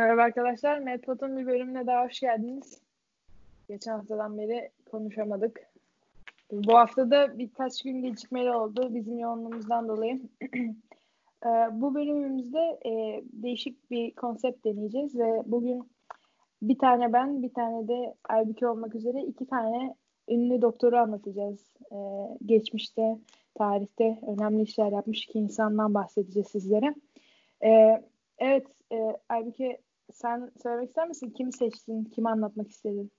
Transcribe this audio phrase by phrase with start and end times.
[0.00, 0.78] Merhaba arkadaşlar.
[0.78, 2.82] Medpod'un bir bölümüne daha hoş geldiniz.
[3.68, 5.60] Geçen haftadan beri konuşamadık.
[6.52, 10.20] Bu hafta da birkaç gün gecikmeli oldu bizim yoğunluğumuzdan dolayı.
[11.46, 15.90] Ee, bu bölümümüzde e, değişik bir konsept deneyeceğiz ve bugün
[16.62, 19.94] bir tane ben, bir tane de Aybüke olmak üzere iki tane
[20.28, 21.74] ünlü doktoru anlatacağız.
[21.92, 21.96] Ee,
[22.46, 23.18] geçmişte,
[23.54, 26.94] tarihte önemli işler yapmış iki insandan bahsedeceğiz sizlere.
[27.64, 28.02] Ee,
[28.38, 29.78] evet, e, Aybüke
[30.14, 31.30] sen söylemek ister misin?
[31.30, 32.04] Kimi seçtin?
[32.04, 33.10] Kimi anlatmak istedin?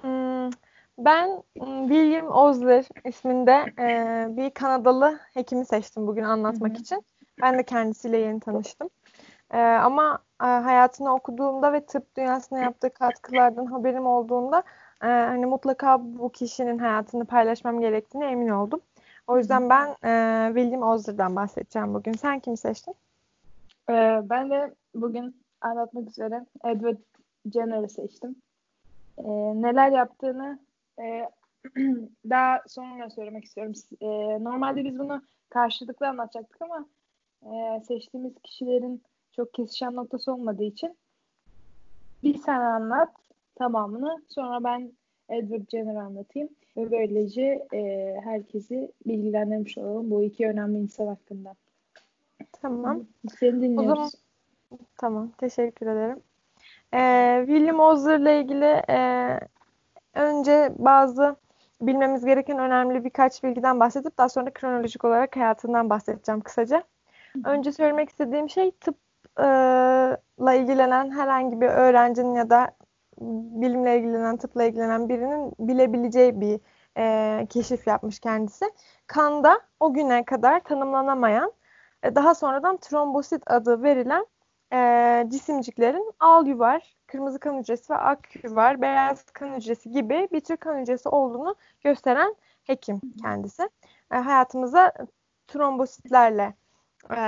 [0.00, 0.50] Hmm,
[0.98, 6.80] ben hmm, William Osler isminde e, bir Kanadalı hekimi seçtim bugün anlatmak Hı-hı.
[6.80, 7.04] için.
[7.42, 8.90] Ben de kendisiyle yeni tanıştım.
[9.50, 14.62] E, ama e, hayatını okuduğumda ve tıp dünyasına yaptığı katkılardan haberim olduğunda
[15.02, 18.80] e, hani mutlaka bu kişinin hayatını paylaşmam gerektiğine emin oldum.
[19.26, 22.12] O yüzden ben e, William Osler'dan bahsedeceğim bugün.
[22.12, 22.94] Sen kimi seçtin?
[23.90, 26.98] Ee, ben de bugün anlatmak üzere Edward
[27.52, 28.36] Jenner'ı seçtim.
[29.18, 29.28] Ee,
[29.62, 30.58] neler yaptığını
[30.98, 31.28] e,
[32.30, 33.74] daha sonra söylemek istiyorum.
[34.00, 34.08] E,
[34.44, 36.86] normalde biz bunu karşılıklı anlatacaktık ama
[37.42, 39.02] e, seçtiğimiz kişilerin
[39.32, 40.96] çok kesişen noktası olmadığı için
[42.22, 43.10] bir sen anlat
[43.54, 44.92] tamamını sonra ben
[45.28, 51.54] Edward Jenner anlatayım ve böylece e, herkesi bilgilendirmiş olalım bu iki önemli insan hakkında.
[52.52, 53.04] Tamam.
[53.38, 53.90] Seni dinliyoruz.
[53.90, 54.10] O zaman,
[54.98, 55.32] tamam.
[55.38, 56.20] Teşekkür ederim.
[56.94, 59.40] Ee, William Osler ilgili e,
[60.14, 61.36] önce bazı
[61.80, 66.84] bilmemiz gereken önemli birkaç bilgiden bahsedip daha sonra kronolojik olarak hayatından bahsedeceğim kısaca.
[67.44, 72.70] Önce söylemek istediğim şey tıpla ilgilenen herhangi bir öğrencinin ya da
[73.60, 76.60] bilimle ilgilenen, tıpla ilgilenen birinin bilebileceği bir
[76.98, 78.64] e, keşif yapmış kendisi.
[79.06, 81.52] Kanda o güne kadar tanımlanamayan
[82.02, 84.26] e, daha sonradan trombosit adı verilen
[84.72, 90.40] e, cisimciklerin al yuvar, kırmızı kan hücresi ve ak yuvar, beyaz kan hücresi gibi bir
[90.40, 91.54] tür kan hücresi olduğunu
[91.84, 93.68] gösteren hekim kendisi.
[94.12, 94.92] E, hayatımıza
[95.48, 96.54] trombositlerle
[97.10, 97.20] e,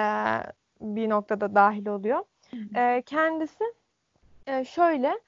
[0.80, 2.24] bir noktada dahil oluyor.
[2.76, 3.64] E, kendisi
[4.46, 5.20] e, şöyle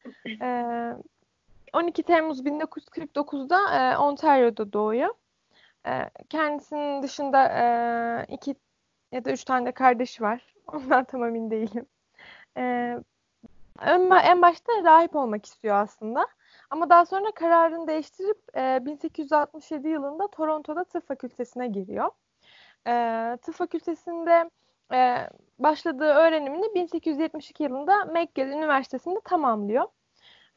[0.42, 0.46] e,
[1.72, 5.14] 12 Temmuz 1949'da e, Ontario'da doğuyor.
[5.86, 7.64] E, kendisinin dışında e,
[8.34, 8.54] iki
[9.12, 10.54] ya da üç tane de kardeşi var.
[10.66, 11.86] Ondan tam emin değilim.
[12.58, 12.98] Ee,
[13.82, 16.26] en başta rahip olmak istiyor aslında.
[16.70, 22.10] Ama daha sonra kararını değiştirip e, 1867 yılında Toronto'da tıp fakültesine giriyor.
[22.86, 24.50] E, tıp fakültesinde
[24.92, 25.28] e,
[25.58, 29.84] başladığı öğrenimini 1872 yılında McGill Üniversitesi'nde tamamlıyor.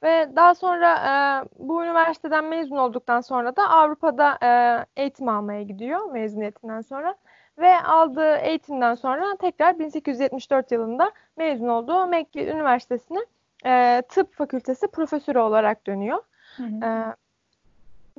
[0.04, 1.14] Ve daha sonra e,
[1.60, 7.16] bu üniversiteden mezun olduktan sonra da Avrupa'da e, eğitim almaya gidiyor mezuniyetinden sonra.
[7.58, 13.20] Ve aldığı eğitimden sonra tekrar 1874 yılında mezun olduğu McGill Üniversitesi'ne
[13.66, 16.20] e, tıp fakültesi profesörü olarak dönüyor.
[16.58, 16.86] Hı hı.
[16.86, 17.16] E,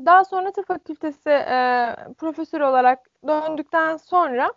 [0.07, 4.53] daha sonra tıp fakültesi e, profesörü olarak döndükten sonra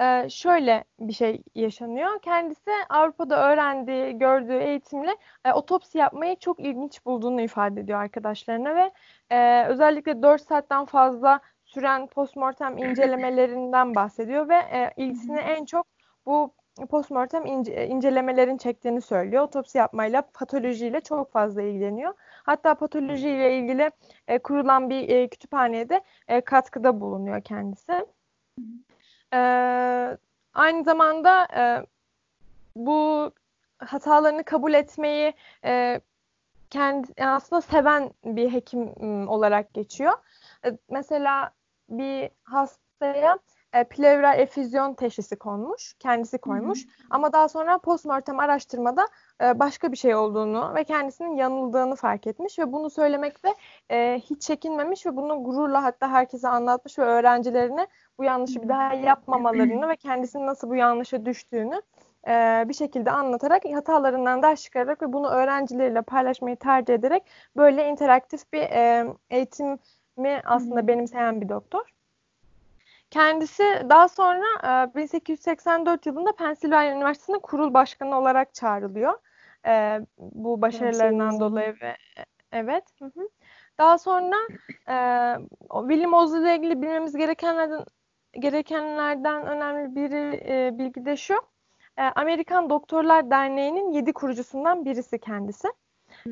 [0.00, 2.18] e, şöyle bir şey yaşanıyor.
[2.22, 8.90] Kendisi Avrupa'da öğrendiği, gördüğü eğitimle e, otopsi yapmayı çok ilginç bulduğunu ifade ediyor arkadaşlarına ve
[9.30, 11.40] e, özellikle 4 saatten fazla
[11.74, 15.86] süren postmortem incelemelerinden bahsediyor ve e, ilgisini en çok
[16.26, 16.54] bu
[16.90, 19.42] postmortem ince, incelemelerin çektiğini söylüyor.
[19.42, 22.14] Otopsi yapmayla, patolojiyle çok fazla ilgileniyor.
[22.18, 23.90] Hatta patolojiyle ilgili
[24.28, 28.06] e, kurulan bir e, kütüphaneye de e, katkıda bulunuyor kendisi.
[29.34, 29.38] E,
[30.54, 31.86] aynı zamanda e,
[32.76, 33.30] bu
[33.78, 35.32] hatalarını kabul etmeyi
[35.64, 36.00] e,
[36.70, 38.88] kendi aslında seven bir hekim
[39.28, 40.12] olarak geçiyor.
[40.66, 41.52] E, mesela
[41.98, 43.38] bir hastaya
[43.72, 45.94] e, plevral efüzyon teşhisi konmuş.
[45.98, 46.84] Kendisi koymuş.
[46.84, 47.06] Hı hı.
[47.10, 49.08] Ama daha sonra postmortem araştırmada
[49.42, 53.54] e, başka bir şey olduğunu ve kendisinin yanıldığını fark etmiş ve bunu söylemekte
[53.90, 57.86] e, hiç çekinmemiş ve bunu gururla hatta herkese anlatmış ve öğrencilerine
[58.18, 61.82] bu yanlışı bir daha yapmamalarını ve kendisinin nasıl bu yanlışa düştüğünü
[62.28, 67.22] e, bir şekilde anlatarak hatalarından ders çıkararak ve bunu öğrencileriyle paylaşmayı tercih ederek
[67.56, 69.78] böyle interaktif bir e, eğitim
[70.16, 71.88] mi aslında benimseyen bir doktor.
[73.10, 74.44] Kendisi daha sonra
[74.94, 79.14] 1884 yılında Pennsylvania Üniversitesi'nde kurul başkanı olarak çağrılıyor.
[80.18, 81.96] Bu başarılarından dolayı ve
[82.52, 82.84] evet.
[83.78, 84.36] Daha sonra
[85.88, 87.84] William Owsley ile ilgili bilmemiz gerekenlerden
[88.32, 90.10] gerekenlerden önemli bir
[90.78, 91.34] bilgi de şu.
[91.96, 95.68] Amerikan Doktorlar Derneği'nin yedi kurucusundan birisi kendisi.
[96.24, 96.30] Hı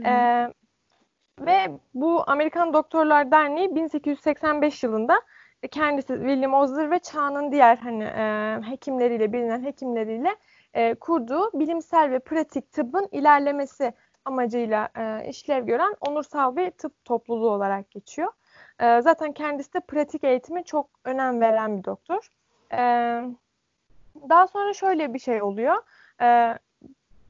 [1.41, 5.23] ve bu Amerikan Doktorlar Derneği 1885 yılında
[5.71, 10.37] kendisi William Osler ve çağının diğer hani e, hekimleriyle bilinen hekimleriyle
[10.75, 13.93] e, kurduğu bilimsel ve pratik tıbbın ilerlemesi
[14.25, 18.33] amacıyla e, işlev gören onursal bir tıp topluluğu olarak geçiyor.
[18.81, 22.29] E, zaten kendisi de pratik eğitimi çok önem veren bir doktor.
[22.73, 22.79] E,
[24.29, 25.77] daha sonra şöyle bir şey oluyor.
[26.23, 26.59] E,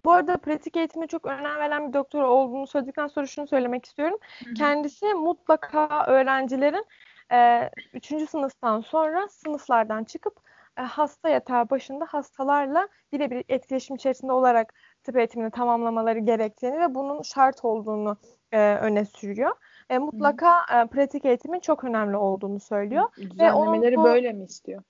[0.05, 4.19] bu arada pratik eğitime çok önem veren bir doktor olduğunu söyledikten sonra şunu söylemek istiyorum.
[4.44, 4.55] Hı hı.
[4.55, 6.87] Kendisi mutlaka öğrencilerin
[7.32, 10.41] e, üçüncü sınıftan sonra sınıflardan çıkıp
[10.79, 14.75] e, hasta yatağı başında hastalarla birebir etkileşim içerisinde olarak
[15.05, 18.17] tıp eğitimini tamamlamaları gerektiğini ve bunun şart olduğunu
[18.53, 19.53] e, öne sürüyor.
[19.91, 23.05] E, mutlaka e, pratik eğitimin çok önemli olduğunu söylüyor.
[23.17, 24.82] Düzenlemeleri ve bu, böyle mi istiyor?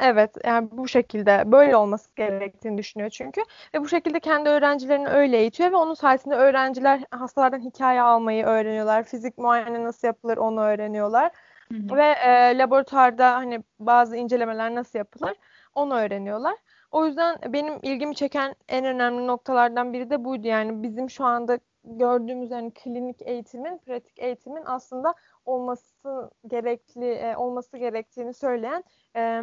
[0.00, 3.40] Evet, yani bu şekilde böyle olması gerektiğini düşünüyor çünkü
[3.74, 9.02] ve bu şekilde kendi öğrencilerini öyle eğitiyor ve onun sayesinde öğrenciler hastalardan hikaye almayı öğreniyorlar,
[9.02, 11.32] fizik muayene nasıl yapılır onu öğreniyorlar
[11.72, 11.96] hı hı.
[11.96, 15.34] ve e, laboratuvarda hani bazı incelemeler nasıl yapılır
[15.74, 16.54] onu öğreniyorlar.
[16.90, 20.46] O yüzden benim ilgimi çeken en önemli noktalardan biri de buydu.
[20.46, 25.14] Yani bizim şu anda gördüğümüz yani klinik eğitimin, pratik eğitimin aslında
[25.44, 28.84] olması gerekli e, olması gerektiğini söyleyen
[29.16, 29.42] e,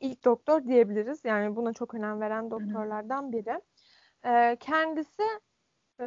[0.00, 1.24] ilk doktor diyebiliriz.
[1.24, 3.60] Yani buna çok önem veren doktorlardan biri.
[4.24, 5.22] E, kendisi
[6.00, 6.04] e,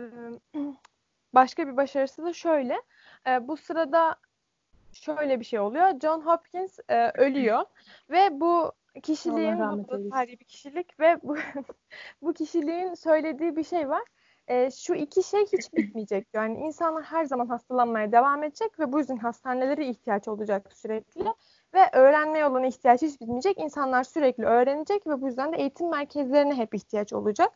[1.34, 2.82] başka bir başarısı da şöyle.
[3.28, 4.16] E, bu sırada
[4.94, 6.00] şöyle bir şey oluyor.
[6.00, 7.66] John Hopkins e, ölüyor
[8.10, 8.72] ve bu
[9.04, 11.36] kişiliğin bu tarihi bir kişilik ve bu,
[12.22, 14.04] bu kişiliğin söylediği bir şey var.
[14.48, 16.28] E, şu iki şey hiç bitmeyecek.
[16.34, 21.26] Yani insanlar her zaman hastalanmaya devam edecek ve bu yüzden hastanelere ihtiyaç olacak sürekli
[21.74, 23.60] ve öğrenmeye olan ihtiyaç hiç bitmeyecek.
[23.60, 27.52] İnsanlar sürekli öğrenecek ve bu yüzden de eğitim merkezlerine hep ihtiyaç olacak.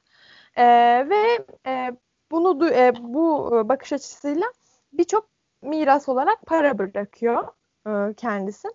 [0.55, 0.65] E,
[1.09, 1.91] ve e,
[2.31, 4.47] bunu e, bu bakış açısıyla
[4.93, 5.29] birçok
[5.61, 7.47] miras olarak para bırakıyor
[7.87, 8.67] e, kendisi.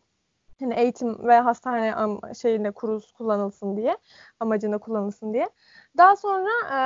[0.61, 1.95] Yani eğitim ve hastane
[2.35, 3.97] şeyine kuruz kullanılsın diye,
[4.41, 5.51] amacına kullanılsın diye.
[5.97, 6.81] Daha sonra e,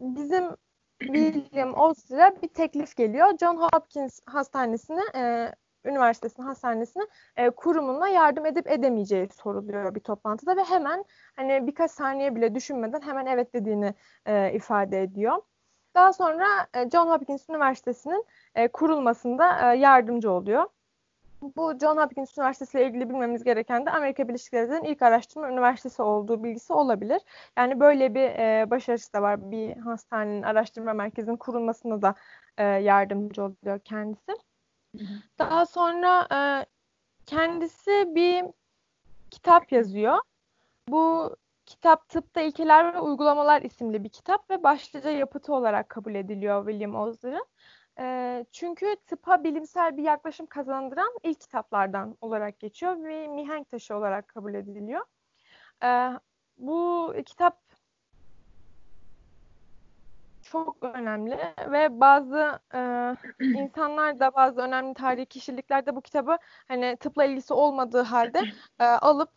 [0.00, 0.44] bizim
[1.00, 3.38] William Osler'a bir teklif geliyor.
[3.40, 5.52] John Hopkins Hastanesi'ne e,
[5.84, 7.06] üniversitesinin hastanesine
[7.36, 11.04] e, kurumuna yardım edip edemeyeceği soruluyor bir toplantıda ve hemen
[11.36, 13.94] hani birkaç saniye bile düşünmeden hemen evet dediğini
[14.26, 15.36] e, ifade ediyor.
[15.94, 18.24] Daha sonra e, John Hopkins Üniversitesi'nin
[18.54, 20.66] e, kurulmasında e, yardımcı oluyor.
[21.56, 26.02] Bu John Hopkins Üniversitesi ile ilgili bilmemiz gereken de Amerika Birleşik Devletleri'nin ilk araştırma üniversitesi
[26.02, 27.22] olduğu bilgisi olabilir.
[27.58, 29.50] Yani böyle bir e, başarısı da var.
[29.50, 32.14] Bir hastanenin araştırma merkezinin kurulmasına da
[32.58, 34.32] e, yardımcı oluyor kendisi.
[35.38, 36.66] Daha sonra e,
[37.26, 38.44] kendisi bir
[39.30, 40.18] kitap yazıyor.
[40.88, 41.36] Bu
[41.66, 46.94] kitap Tıpta İlkeler ve Uygulamalar isimli bir kitap ve başlıca yapıtı olarak kabul ediliyor William
[46.94, 47.46] Osler'ın.
[47.98, 54.28] E, çünkü tıpa bilimsel bir yaklaşım kazandıran ilk kitaplardan olarak geçiyor ve mihenk taşı olarak
[54.28, 55.04] kabul ediliyor.
[55.84, 56.10] E,
[56.58, 57.71] bu kitap
[60.52, 61.38] çok önemli
[61.70, 62.78] ve bazı e,
[63.44, 66.36] insanlar da bazı önemli tarihi kişilikler de bu kitabı
[66.68, 68.40] hani tıpla ilgisi olmadığı halde
[68.80, 69.30] e, alıp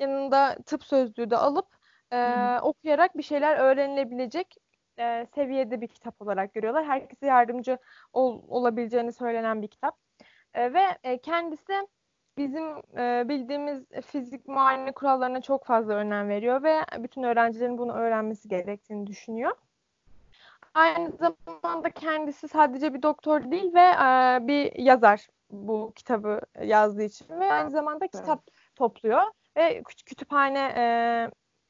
[0.00, 1.66] yanında tıp sözlüğü de alıp
[2.12, 4.56] e, okuyarak bir şeyler öğrenilebilecek
[4.98, 6.84] e, seviyede bir kitap olarak görüyorlar.
[6.84, 7.78] Herkese yardımcı
[8.12, 9.98] ol, olabileceğini söylenen bir kitap.
[10.54, 11.88] E, ve e, kendisi
[12.38, 12.64] bizim
[12.98, 19.06] e, bildiğimiz fizik muayene kurallarına çok fazla önem veriyor ve bütün öğrencilerin bunu öğrenmesi gerektiğini
[19.06, 19.52] düşünüyor.
[20.74, 21.12] Aynı
[21.46, 27.52] zamanda kendisi sadece bir doktor değil ve e, bir yazar bu kitabı yazdığı için ve
[27.52, 29.22] aynı zamanda kitap topluyor
[29.56, 30.84] ve kütüphane e,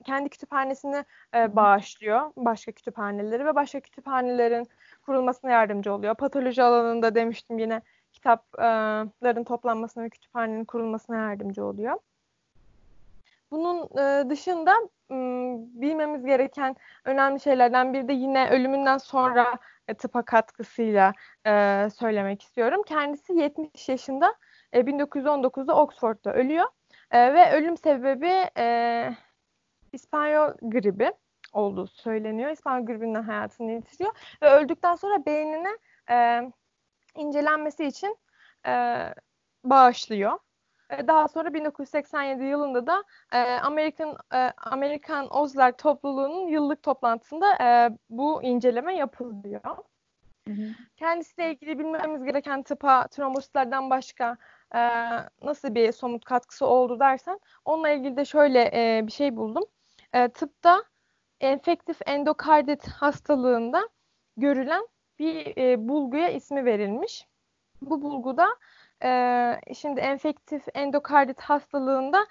[0.05, 1.05] kendi kütüphanesini
[1.35, 4.69] e, bağışlıyor başka kütüphaneleri ve başka kütüphanelerin
[5.03, 6.15] kurulmasına yardımcı oluyor.
[6.15, 7.83] Patoloji alanında demiştim yine
[8.13, 11.97] kitapların toplanmasına ve kütüphanenin kurulmasına yardımcı oluyor.
[13.51, 14.75] Bunun e, dışında
[15.81, 21.13] bilmemiz gereken önemli şeylerden biri de yine ölümünden sonra e, tıpa katkısıyla
[21.47, 22.83] e, söylemek istiyorum.
[22.87, 24.35] Kendisi 70 yaşında
[24.73, 26.67] e, 1919'da Oxford'da ölüyor
[27.11, 29.09] e, ve ölüm sebebi e,
[29.93, 31.13] İspanyol gribi
[31.53, 32.51] olduğu söyleniyor.
[32.51, 35.79] İspanyol gribinden hayatını yitiriyor ve öldükten sonra beynine
[36.11, 36.43] e,
[37.17, 38.17] incelenmesi için
[38.67, 38.99] e,
[39.65, 40.39] bağışlıyor.
[41.07, 48.43] Daha sonra 1987 yılında da e, Amerikan e, Amerikan Ozlar topluluğunun yıllık toplantısında e, bu
[48.43, 49.77] inceleme yapılıyor.
[50.49, 50.69] Hı hı.
[50.97, 54.37] Kendisiyle ilgili bilmemiz gereken tıpa trombositlerden başka
[54.75, 54.81] e,
[55.43, 59.65] nasıl bir somut katkısı oldu dersen onunla ilgili de şöyle e, bir şey buldum.
[60.13, 60.85] E, tıpta
[61.41, 63.89] enfektif endokardit hastalığında
[64.37, 67.27] görülen bir e, bulguya ismi verilmiş.
[67.83, 68.49] Bu bulguda
[69.05, 72.27] e, şimdi enfektif endokardit hastalığında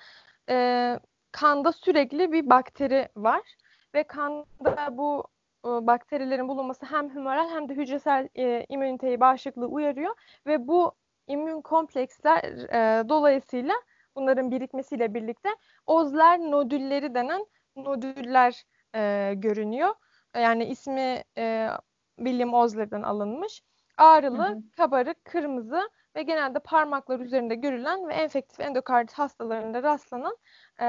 [0.50, 1.00] e,
[1.32, 3.56] kanda sürekli bir bakteri var
[3.96, 5.28] ve kanda bu
[5.66, 10.16] e, bakterilerin bulunması hem hümoral hem de hücresel e, immüniteyi, bağışıklığı uyarıyor
[10.48, 10.92] ve bu
[11.28, 13.74] immün kompleksler e, dolayısıyla
[14.16, 15.50] bunların birikmesiyle birlikte
[15.88, 18.63] ozler nodülleri denen nodüller
[18.96, 19.96] e, görünüyor.
[20.36, 21.70] Yani ismi e,
[22.18, 23.62] William Osler'dan alınmış.
[23.98, 24.62] Ağrılı, hı hı.
[24.78, 30.38] kabarık, kırmızı ve genelde parmaklar üzerinde görülen ve enfektif endokardit hastalarında rastlanan
[30.82, 30.86] e,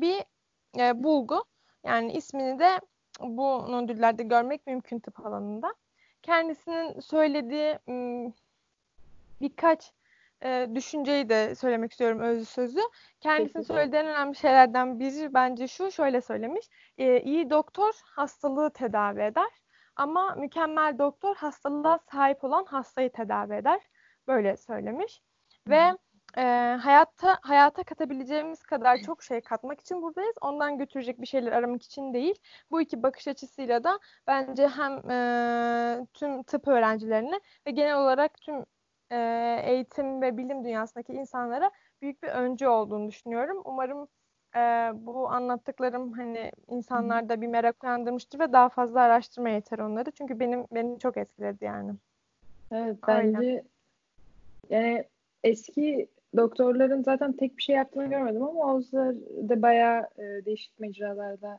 [0.00, 0.24] bir
[0.78, 1.44] e, bulgu.
[1.84, 2.80] Yani ismini de
[3.20, 5.74] bu nodüllerde görmek mümkün tıp alanında.
[6.22, 7.78] Kendisinin söylediği
[9.40, 9.92] birkaç
[10.44, 12.80] e, düşünceyi de söylemek istiyorum özlü sözü.
[13.20, 16.66] Kendisinin söylediği en önemli şeylerden biri bence şu, şöyle söylemiş.
[16.98, 19.50] E, iyi doktor hastalığı tedavi eder
[19.96, 23.80] ama mükemmel doktor hastalığa sahip olan hastayı tedavi eder.
[24.28, 25.22] Böyle söylemiş.
[25.68, 25.96] Ve
[26.36, 26.42] e,
[26.80, 30.34] hayatta hayata katabileceğimiz kadar çok şey katmak için buradayız.
[30.40, 32.34] Ondan götürecek bir şeyler aramak için değil.
[32.70, 38.64] Bu iki bakış açısıyla da bence hem e, tüm tıp öğrencilerine ve genel olarak tüm
[39.10, 39.16] e,
[39.64, 41.70] eğitim ve bilim dünyasındaki insanlara
[42.02, 43.62] büyük bir öncü olduğunu düşünüyorum.
[43.64, 44.08] Umarım
[44.56, 44.60] e,
[44.94, 50.10] bu anlattıklarım hani insanlarda bir merak uyandırmıştır ve daha fazla araştırma yeter onları.
[50.10, 51.92] Çünkü benim beni çok etkiledi yani.
[52.72, 53.62] Evet bence Aynen.
[54.70, 55.04] Yani
[55.44, 59.14] eski doktorların zaten tek bir şey yaptığını görmedim ama Oğuzlar
[59.48, 61.58] da bayağı e, değişik mecralarda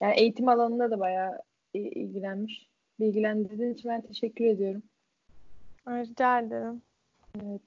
[0.00, 1.38] yani eğitim alanında da bayağı
[1.74, 2.70] ilgilenmiş.
[3.00, 4.82] Bilgilendirdiğin için ben teşekkür ediyorum.
[5.88, 6.82] Rica ederim.
[7.36, 7.62] Evet.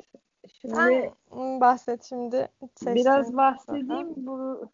[0.62, 2.48] Şimdi Sen bahset şimdi.
[2.75, 2.96] Seçtim.
[2.96, 4.13] Biraz bahsedeyim.
[4.16, 4.70] Bu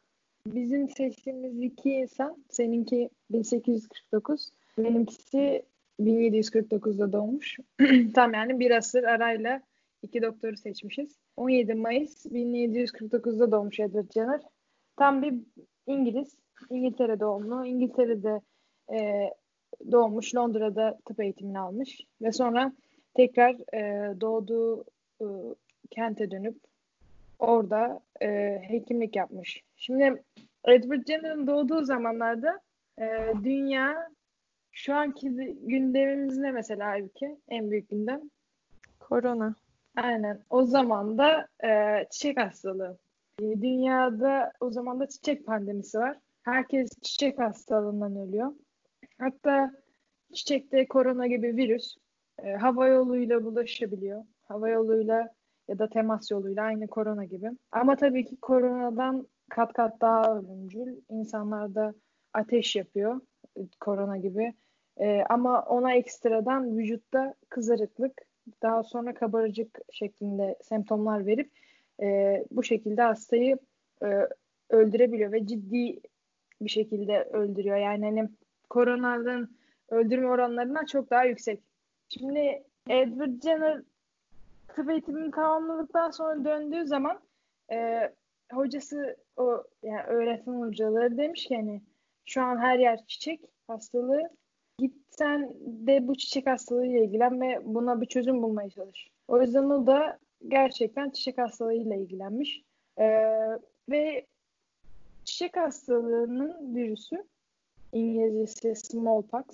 [0.46, 2.38] bizim seçtiğimiz iki insan.
[2.50, 4.50] Seninki 1849.
[4.78, 5.66] Benimkisi
[6.00, 7.58] 1749'da doğmuş.
[8.14, 9.62] Tam yani bir asır arayla
[10.04, 11.20] iki doktoru seçmişiz.
[11.38, 14.42] 17 Mayıs 1749'da doğmuş Edward Jenner.
[14.98, 15.34] Tam bir
[15.88, 16.36] İngiliz.
[16.70, 17.66] İngiltere doğumlu.
[17.66, 18.42] İngiltere'de
[18.94, 19.30] e,
[19.92, 20.36] doğmuş.
[20.36, 22.02] Londra'da tıp eğitimini almış.
[22.22, 22.74] Ve sonra
[23.14, 24.84] tekrar e, doğduğu
[25.22, 25.26] e,
[25.90, 26.56] kente dönüp
[27.40, 29.64] orada e, hekimlik yapmış.
[29.76, 30.24] Şimdi
[30.66, 32.60] Edward Jenner'ın doğduğu zamanlarda
[33.00, 34.10] e, dünya
[34.72, 35.30] şu anki
[35.62, 37.38] gündemimiz ne mesela ülke?
[37.48, 38.22] En büyük gündem?
[39.00, 39.56] Korona.
[39.96, 40.44] Aynen.
[40.50, 42.98] O zaman da e, çiçek hastalığı.
[43.40, 46.18] E, dünyada o zaman da çiçek pandemisi var.
[46.44, 48.54] Herkes çiçek hastalığından ölüyor.
[49.18, 49.72] Hatta
[50.34, 51.98] çiçekte korona gibi virüs
[52.44, 54.24] e, hava yoluyla bulaşabiliyor.
[54.42, 55.30] Hava yoluyla
[55.68, 57.50] ya da temas yoluyla aynı korona gibi.
[57.72, 61.02] Ama tabii ki koronadan kat kat daha ölümcül.
[61.10, 61.94] İnsanlarda
[62.34, 63.22] ateş yapıyor
[63.80, 64.54] korona gibi.
[64.98, 68.22] E, ama ona ekstradan vücutta kızarıklık,
[68.62, 71.52] daha sonra kabarıcık şeklinde semptomlar verip
[72.02, 73.58] e, bu şekilde hastayı
[74.04, 74.28] e,
[74.70, 76.00] öldürebiliyor ve ciddi
[76.62, 77.78] bir şekilde öldürüyor.
[77.78, 78.30] Yani hani
[78.70, 79.50] koronadan
[79.90, 81.60] öldürme oranlarından çok daha yüksek.
[82.10, 83.82] Şimdi Edward Jenner
[84.68, 87.20] tıp eğitimini tamamladıktan sonra döndüğü zaman
[87.72, 88.10] e,
[88.52, 91.82] hocası o yani öğretmen hocaları demiş ki hani
[92.26, 94.30] şu an her yer çiçek hastalığı
[94.80, 95.54] git sen
[95.88, 99.08] de bu çiçek hastalığıyla ilgilen ve buna bir çözüm bulmaya çalış.
[99.28, 102.62] O yüzden o da gerçekten çiçek hastalığıyla ilgilenmiş.
[102.98, 103.26] Ee,
[103.90, 104.26] ve
[105.26, 107.24] çiçek hastalığının virüsü
[107.94, 109.46] İngilizcesi smallpox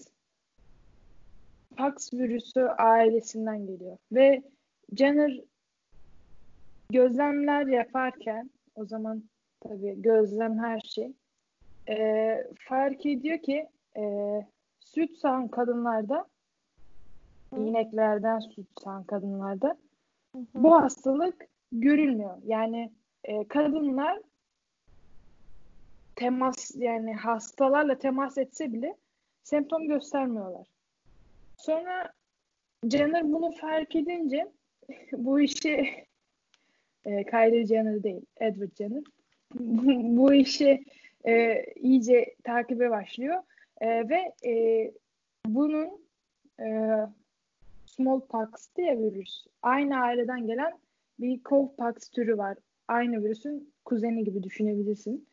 [1.77, 3.97] Pax virüsü ailesinden geliyor.
[4.11, 4.43] Ve
[4.97, 5.41] Jenner
[6.89, 9.23] gözlemler yaparken o zaman
[9.59, 11.13] tabii gözlem her şey
[11.89, 12.37] e,
[12.69, 13.67] fark ediyor ki
[13.97, 14.01] e,
[14.95, 16.25] süt sağan kadınlarda
[17.57, 19.77] ineklerden süt sağan kadınlarda
[20.31, 20.45] Hı hı.
[20.53, 22.37] bu hastalık görülmüyor.
[22.45, 22.91] Yani
[23.23, 24.19] e, kadınlar
[26.15, 28.95] temas yani hastalarla temas etse bile
[29.43, 30.67] semptom göstermiyorlar.
[31.57, 32.13] Sonra
[32.89, 34.51] Jenner bunu fark edince
[35.11, 36.05] bu işi
[37.05, 39.03] e, Kylie Jenner değil, Edward Jenner
[40.17, 40.83] bu, işi
[41.27, 43.43] e, iyice takibe başlıyor
[43.81, 44.91] e, ve e,
[45.45, 46.05] bunun
[46.59, 46.67] e,
[47.85, 50.73] smallpox diye virüs aynı aileden gelen
[51.19, 52.57] bir cowpox türü var.
[52.87, 55.27] Aynı virüsün kuzeni gibi düşünebilirsin.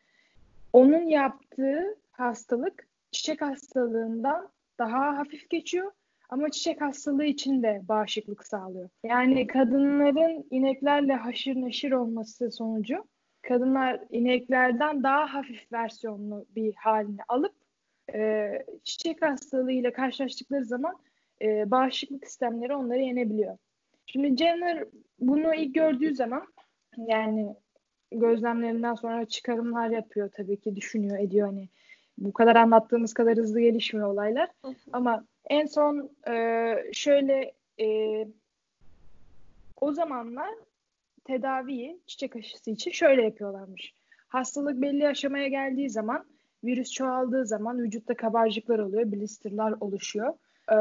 [0.73, 5.91] Onun yaptığı hastalık çiçek hastalığından daha hafif geçiyor
[6.29, 8.89] ama çiçek hastalığı için de bağışıklık sağlıyor.
[9.03, 13.05] Yani kadınların ineklerle haşır neşir olması sonucu
[13.41, 17.53] kadınlar ineklerden daha hafif versiyonlu bir halini alıp
[18.13, 18.51] e,
[18.83, 20.95] çiçek hastalığıyla karşılaştıkları zaman
[21.41, 23.57] e, bağışıklık sistemleri onları yenebiliyor.
[24.05, 24.85] Şimdi Jenner
[25.19, 26.47] bunu ilk gördüğü zaman
[26.97, 27.55] yani
[28.11, 31.69] gözlemlerinden sonra çıkarımlar yapıyor tabii ki düşünüyor ediyor hani
[32.17, 34.49] bu kadar anlattığımız kadar hızlı gelişmiyor olaylar.
[34.93, 37.87] Ama en son e, şöyle e,
[39.81, 40.49] o zamanlar
[41.23, 43.93] tedaviyi çiçek aşısı için şöyle yapıyorlarmış.
[44.27, 46.25] Hastalık belli aşamaya geldiği zaman
[46.63, 50.33] virüs çoğaldığı zaman vücutta kabarcıklar oluyor, blisterlar oluşuyor.
[50.71, 50.75] Ee,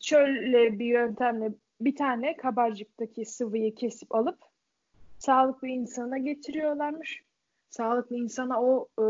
[0.00, 4.38] şöyle bir yöntemle bir tane kabarcıktaki sıvıyı kesip alıp
[5.18, 7.22] sağlıklı insana getiriyorlarmış.
[7.70, 9.04] Sağlıklı insana o e,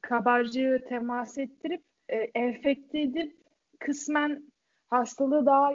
[0.00, 3.36] kabarcığı temas ettirip e, enfekte edip
[3.78, 4.52] kısmen
[4.90, 5.72] hastalığı daha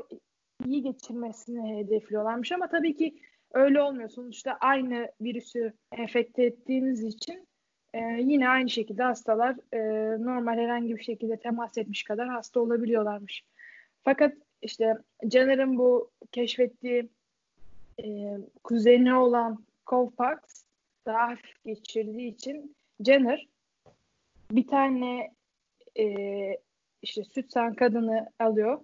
[0.66, 3.20] iyi geçirmesini hedefliyorlarmış ama tabii ki
[3.54, 4.10] öyle olmuyor.
[4.10, 7.48] Sonuçta aynı virüsü enfekte ettiğiniz için
[7.94, 9.80] e, yine aynı şekilde hastalar e,
[10.24, 13.44] normal herhangi bir şekilde temas etmiş kadar hasta olabiliyorlarmış.
[14.04, 14.98] Fakat işte
[15.32, 17.10] Jenner'ın bu keşfettiği
[18.04, 20.38] e, kuzeni olan Cowpox
[21.06, 23.48] daha hafif geçirdiği için Jenner
[24.52, 25.32] bir tane
[26.00, 26.06] e,
[27.02, 28.80] işte süt sen kadını alıyor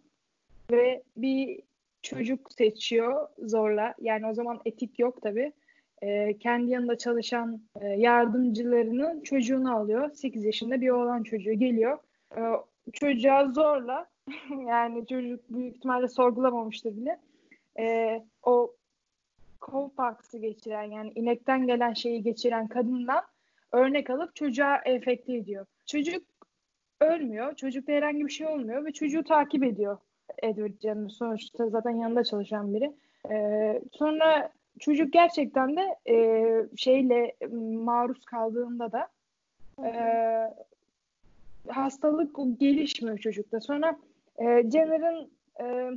[0.72, 1.62] ve bir
[2.02, 3.94] çocuk seçiyor zorla.
[4.02, 5.54] Yani o zaman etik yok tabi.
[6.02, 10.12] E, kendi yanında çalışan e, yardımcılarının çocuğunu alıyor.
[10.14, 11.98] 8 yaşında bir oğlan çocuğu geliyor.
[12.38, 12.42] E,
[12.94, 14.06] çocuğa zorla
[14.68, 17.20] yani çocuk büyük ihtimalle sorgulamamıştır bile.
[17.80, 18.74] E, o
[19.62, 23.24] Cowpox'ı geçiren yani inekten gelen şeyi geçiren kadından
[23.72, 25.66] örnek alıp çocuğa enfekte ediyor.
[25.86, 26.24] Çocuk
[27.02, 27.56] ölmüyor.
[27.56, 29.98] Çocukta herhangi bir şey olmuyor ve çocuğu takip ediyor
[30.44, 31.10] Edward Jenner.
[31.10, 32.94] Sonuçta zaten yanında çalışan biri.
[33.32, 36.17] Ee, sonra çocuk gerçekten de e,
[36.77, 37.36] şeyle
[37.84, 39.08] maruz kaldığında da
[39.84, 39.91] e,
[41.67, 43.62] hastalık gelişmiyor çocukta.
[43.62, 44.00] Sonra
[44.38, 45.91] e, Jenner'ın e,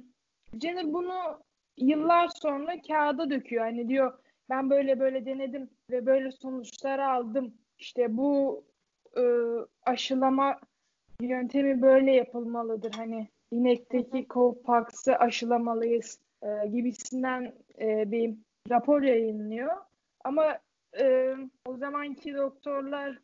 [0.63, 1.39] Jenner bunu
[1.77, 3.65] yıllar sonra kağıda döküyor.
[3.65, 4.19] Hani diyor
[4.51, 7.55] ben böyle böyle denedim ve böyle sonuçlar aldım.
[7.79, 8.65] İşte bu
[9.17, 9.23] e,
[9.87, 10.61] aşılama
[11.21, 12.93] yöntemi böyle yapılmalıdır.
[12.93, 18.35] Hani inekteki Cowpox'ı aşılamalıyız e, gibisinden e, bir
[18.71, 19.77] rapor yayınlıyor.
[20.25, 20.59] Ama
[21.01, 21.35] e,
[21.67, 23.19] o zamanki doktorlar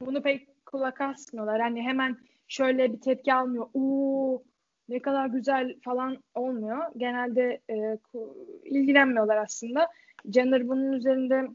[0.00, 1.60] bunu pek kulak asmıyorlar.
[1.60, 2.16] Hani hemen
[2.48, 3.66] şöyle bir tepki almıyor.
[3.74, 4.42] Oo
[4.88, 6.84] ne kadar güzel falan olmuyor.
[6.96, 7.98] Genelde e,
[8.64, 9.88] ilgilenmiyorlar aslında.
[10.32, 11.48] Jenner bunun üzerinde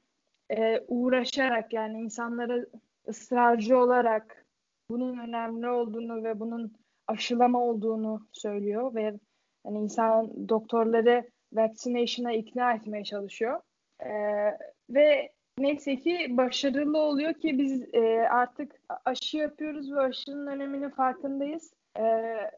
[0.50, 2.66] e, uğraşarak yani insanlara
[3.08, 4.46] ısrarcı olarak
[4.89, 6.74] bunun önemli olduğunu ve bunun
[7.08, 9.20] aşılama olduğunu söylüyor ve
[9.63, 13.62] hani insan doktorları vaccination'a ikna etmeye çalışıyor.
[14.06, 14.58] Ee,
[14.89, 21.74] ve neyse ki başarılı oluyor ki biz e, artık aşı yapıyoruz ve aşının öneminin farkındayız.
[22.00, 22.52] Ee,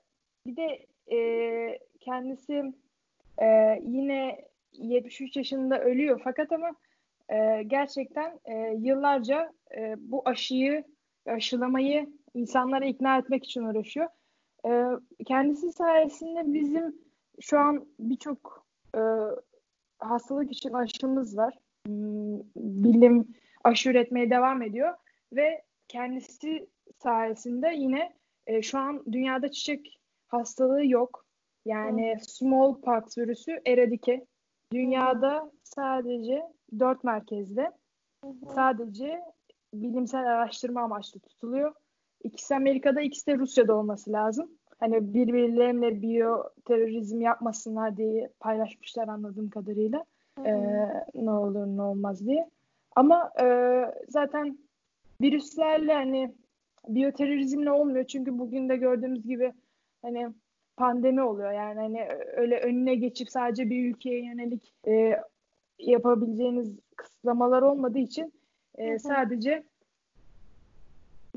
[0.48, 2.74] bir de e, kendisi
[3.42, 6.72] e, yine 73 yaşında ölüyor fakat ama
[7.30, 10.84] e, gerçekten e, yıllarca e, bu aşıyı
[11.26, 14.08] aşılamayı insanlara ikna etmek için uğraşıyor.
[14.68, 14.84] E,
[15.26, 16.96] kendisi sayesinde bizim
[17.42, 18.65] şu an birçok
[18.96, 19.02] e,
[20.00, 21.54] hastalık için aşımız var.
[21.86, 23.28] Hmm, bilim
[23.64, 24.94] aşı üretmeye devam ediyor
[25.34, 26.70] ve kendisi
[27.04, 28.14] sayesinde yine
[28.48, 31.26] e, şu an dünyada çiçek hastalığı yok.
[31.66, 34.26] Yani smallpox virüsü eradike.
[34.74, 36.44] Dünyada sadece
[36.80, 37.72] dört merkezde
[38.56, 39.22] sadece
[39.74, 41.74] bilimsel araştırma amaçlı tutuluyor.
[42.24, 44.52] İkisi Amerika'da, ikisi de Rusya'da olması lazım.
[44.80, 50.06] Hani birbirlerine biyo terörizm yapmasınlar diye paylaşmışlar anladığım kadarıyla.
[50.46, 52.50] Ee, ne olur ne olmaz diye.
[52.96, 53.46] Ama e,
[54.10, 54.58] zaten
[55.22, 56.36] virüslerle hani
[56.88, 58.06] biyoterörizmle olmuyor.
[58.06, 59.54] Çünkü bugün de gördüğümüz gibi
[60.02, 60.30] hani
[60.78, 61.52] pandemi oluyor.
[61.52, 65.20] Yani hani öyle önüne geçip sadece bir ülkeye yönelik e,
[65.80, 68.34] yapabileceğiniz kısıtlamalar olmadığı için
[68.76, 69.64] e, sadece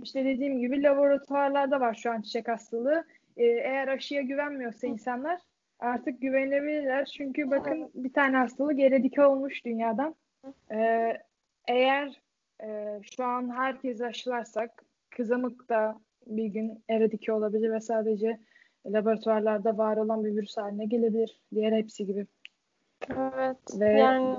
[0.03, 3.05] işte dediğim gibi laboratuvarlarda var şu an çiçek hastalığı.
[3.39, 5.41] Ee, eğer aşıya güvenmiyorsa insanlar
[5.79, 7.05] artık güvenebilirler.
[7.05, 10.15] Çünkü bakın bir tane hastalık eradike olmuş dünyadan.
[10.73, 11.17] Ee,
[11.69, 12.21] eğer
[12.63, 18.39] e, şu an herkes aşılarsak kızamık da bir gün eradike olabilir ve sadece
[18.87, 21.41] laboratuvarlarda var olan bir virüs haline gelebilir.
[21.55, 22.27] Diğer hepsi gibi.
[23.11, 23.81] Evet.
[23.81, 23.89] Ve...
[23.89, 24.37] Yani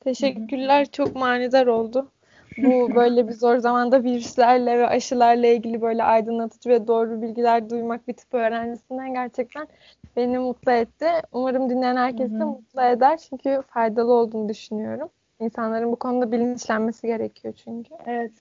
[0.00, 0.86] teşekkürler.
[0.92, 2.12] Çok manidar oldu
[2.58, 8.08] bu böyle bir zor zamanda virüslerle ve aşılarla ilgili böyle aydınlatıcı ve doğru bilgiler duymak
[8.08, 9.68] bir tıp öğrencisinden gerçekten
[10.16, 11.06] beni mutlu etti.
[11.32, 15.08] Umarım dinleyen herkesi de mutlu eder çünkü faydalı olduğunu düşünüyorum.
[15.40, 17.94] İnsanların bu konuda bilinçlenmesi gerekiyor çünkü.
[18.06, 18.32] Evet.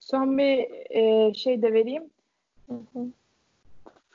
[0.00, 2.10] Son bir e, şey de vereyim.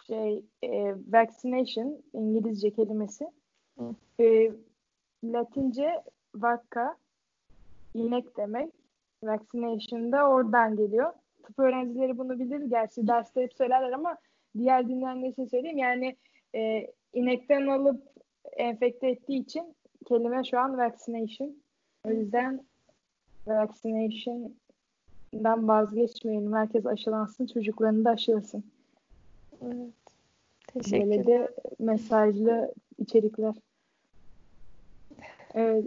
[0.08, 3.28] Şey, e, vaccination İngilizce kelimesi.
[4.20, 4.52] E,
[5.24, 6.04] Latince
[6.36, 6.96] vacca
[7.94, 8.85] inek demek.
[9.26, 11.14] Vaccination da oradan geliyor.
[11.44, 12.62] tıp öğrencileri bunu bilir.
[12.62, 14.18] Gerçi derste hep söylerler ama
[14.58, 15.78] diğer dinleyenler için söyleyeyim.
[15.78, 16.16] Yani
[16.56, 18.02] e, inekten alıp
[18.58, 21.56] enfekte ettiği için kelime şu an vaccination.
[22.08, 22.62] O yüzden
[23.48, 26.54] vaccination'dan vazgeçmeyelim.
[26.54, 27.46] Herkes aşılansın.
[27.46, 28.64] Çocuklarını da aşılasın.
[29.62, 29.94] Evet.
[30.68, 33.56] Teşekkür Böyle de mesajlı içerikler.
[35.54, 35.86] Evet.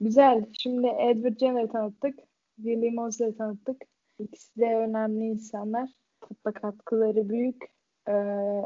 [0.00, 0.44] Güzel.
[0.52, 2.18] Şimdi Edward Jenner'ı tanıttık.
[2.56, 3.84] William Ozer'ı tanıttık.
[4.18, 5.90] İkisi de önemli insanlar.
[6.20, 7.64] Tıbba katkıları büyük.
[8.08, 8.62] Ee,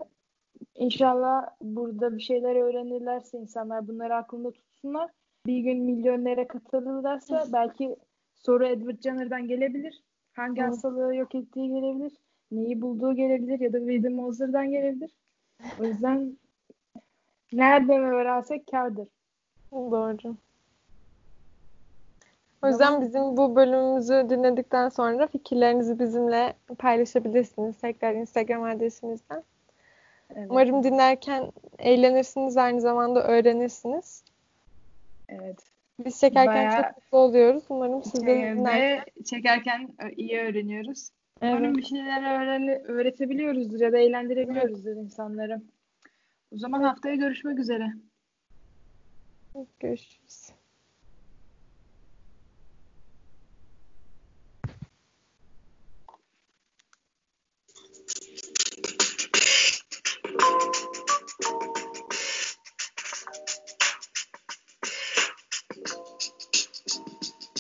[0.75, 5.11] inşallah burada bir şeyler öğrenirlerse insanlar bunları aklında tutsunlar.
[5.47, 7.97] Bir gün milyonlara katılırlarsa belki
[8.35, 10.03] soru Edward Jenner'dan gelebilir.
[10.33, 10.71] Hangi Evet.
[10.71, 12.13] hastalığı yok ettiği gelebilir.
[12.51, 15.17] Neyi bulduğu gelebilir ya da William Ozer'dan gelebilir.
[15.81, 16.39] O yüzden
[17.53, 19.09] nereden öğrensek kârdır.
[19.73, 20.37] Doğru.
[22.63, 27.79] O yüzden bizim bu bölümümüzü dinledikten sonra fikirlerinizi bizimle paylaşabilirsiniz.
[27.79, 29.43] Tekrar Instagram adresimizden.
[30.37, 30.47] Evet.
[30.51, 34.25] Umarım dinlerken eğlenirsiniz, aynı zamanda öğrenirsiniz.
[35.29, 35.59] Evet.
[36.05, 37.65] Biz çekerken Bayağı- çok mutlu oluyoruz.
[37.69, 39.05] Umarım siz de dinlerken.
[39.25, 41.11] çekerken ö- iyi öğreniyoruz.
[41.43, 41.77] Umarım Evet.
[41.77, 45.63] bir şeyler öğren öğretebiliyoruzdur ya da eğlendirebiliyoruzdur insanları.
[46.55, 47.87] O zaman haftaya görüşmek üzere.
[49.81, 50.53] Görüşürüz.